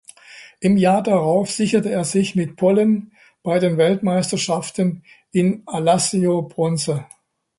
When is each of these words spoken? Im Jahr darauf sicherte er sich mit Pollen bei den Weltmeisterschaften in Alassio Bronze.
Im 0.59 0.77
Jahr 0.77 1.03
darauf 1.03 1.51
sicherte 1.51 1.91
er 1.91 2.05
sich 2.05 2.33
mit 2.35 2.55
Pollen 2.55 3.11
bei 3.43 3.59
den 3.59 3.77
Weltmeisterschaften 3.77 5.03
in 5.31 5.61
Alassio 5.67 6.41
Bronze. 6.41 7.05